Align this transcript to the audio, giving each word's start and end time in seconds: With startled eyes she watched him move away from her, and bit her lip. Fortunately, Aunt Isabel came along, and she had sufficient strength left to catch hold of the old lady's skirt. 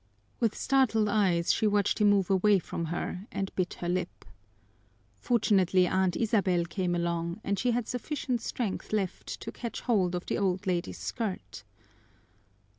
With 0.39 0.57
startled 0.57 1.07
eyes 1.09 1.53
she 1.53 1.67
watched 1.67 1.99
him 2.01 2.09
move 2.09 2.31
away 2.31 2.57
from 2.57 2.85
her, 2.85 3.27
and 3.31 3.53
bit 3.55 3.75
her 3.75 3.87
lip. 3.87 4.25
Fortunately, 5.19 5.85
Aunt 5.85 6.15
Isabel 6.15 6.65
came 6.65 6.95
along, 6.95 7.39
and 7.43 7.59
she 7.59 7.69
had 7.69 7.87
sufficient 7.87 8.41
strength 8.41 8.93
left 8.93 9.27
to 9.39 9.51
catch 9.51 9.81
hold 9.81 10.15
of 10.15 10.25
the 10.25 10.39
old 10.39 10.65
lady's 10.65 10.97
skirt. 10.97 11.63